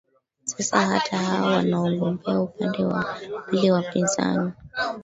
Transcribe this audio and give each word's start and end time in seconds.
sasa 0.45 0.79
hata 0.81 1.17
hawa 1.17 1.47
wanaogombea 1.51 2.41
upande 2.41 2.83
wa 2.83 3.15
pili 3.49 3.65
ya 3.67 3.73
wapinzani 3.73 4.51